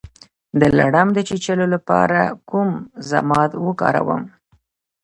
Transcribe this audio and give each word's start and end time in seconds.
د 0.59 0.61
لړم 0.77 1.07
د 1.13 1.17
چیچلو 1.27 1.65
لپاره 1.75 2.19
کوم 2.49 2.69
ضماد 3.09 3.51
وکاروم؟ 3.65 4.23